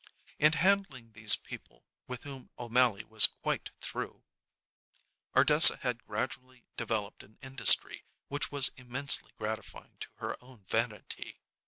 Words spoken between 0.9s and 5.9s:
these people with whom O'Mally was quite through, Ardessa